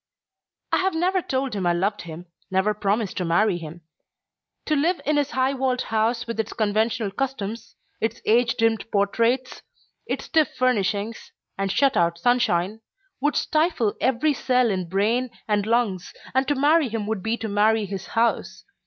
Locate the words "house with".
5.83-6.39